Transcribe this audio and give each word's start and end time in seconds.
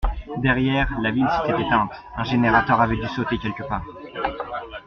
Derrière, 0.37 0.93
la 0.99 1.11
ville 1.11 1.29
s’était 1.29 1.61
éteinte: 1.61 1.91
un 2.15 2.23
générateur 2.23 2.81
avait 2.81 2.95
dû 2.97 3.07
sauter 3.09 3.37
quelque 3.37 3.61
part. 3.61 3.83